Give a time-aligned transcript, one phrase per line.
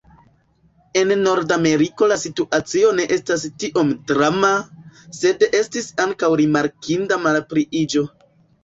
[1.01, 4.53] En Nordameriko la situacio ne estas tiom drama,
[5.21, 8.09] sed estis ankaŭ rimarkinda malpliiĝo.